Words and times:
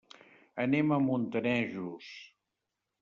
Anem 0.63 0.95
a 0.95 0.97
Montanejos. 1.07 2.11